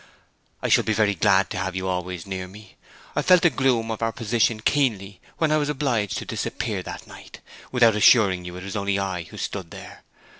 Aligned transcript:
'I 0.63 0.69
shall 0.69 0.83
be 0.83 0.93
very 0.95 1.13
glad 1.13 1.51
to 1.51 1.57
have 1.59 1.75
you 1.75 1.87
always 1.87 2.25
near 2.25 2.47
me. 2.47 2.75
I 3.15 3.21
felt 3.21 3.43
the 3.43 3.51
gloom 3.51 3.91
of 3.91 4.01
our 4.01 4.11
position 4.11 4.59
keenly 4.59 5.21
when 5.37 5.51
I 5.51 5.57
was 5.57 5.69
obliged 5.69 6.17
to 6.17 6.25
disappear 6.25 6.81
that 6.81 7.05
night, 7.05 7.39
without 7.71 7.95
assuring 7.95 8.43
you 8.43 8.55
it 8.57 8.63
was 8.63 8.75
only 8.75 8.97
I 8.97 9.25
who 9.25 9.37
stood 9.37 9.69
there. 9.69 10.01